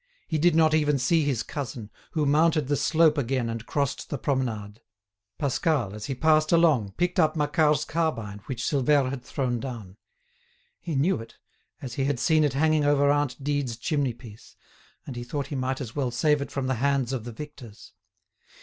He 0.27 0.39
did 0.39 0.55
not 0.55 0.73
even 0.73 0.97
see 0.97 1.21
his 1.25 1.43
cousin, 1.43 1.91
who 2.13 2.25
mounted 2.25 2.67
the 2.67 2.75
slope 2.75 3.19
again 3.19 3.51
and 3.51 3.63
crossed 3.67 4.09
the 4.09 4.17
promenade. 4.17 4.81
Pascal, 5.37 5.93
as 5.93 6.05
he 6.07 6.15
passed 6.15 6.51
along, 6.51 6.93
picked 6.93 7.19
up 7.19 7.35
Macquart's 7.35 7.85
carbine 7.85 8.39
which 8.47 8.63
Silvère 8.63 9.11
had 9.11 9.21
thrown 9.23 9.59
down; 9.59 9.97
he 10.79 10.95
knew 10.95 11.19
it, 11.21 11.37
as 11.83 11.93
he 11.93 12.05
had 12.05 12.19
seen 12.19 12.43
it 12.43 12.53
hanging 12.53 12.83
over 12.83 13.11
aunt 13.11 13.43
Dide's 13.43 13.77
chimney 13.77 14.15
piece, 14.15 14.55
and 15.05 15.15
he 15.15 15.23
thought 15.23 15.45
he 15.53 15.55
might 15.55 15.79
as 15.79 15.95
well 15.95 16.09
save 16.09 16.41
it 16.41 16.49
from 16.51 16.65
the 16.65 16.75
hands 16.81 17.13
of 17.13 17.23
the 17.23 17.31
victors. 17.31 17.93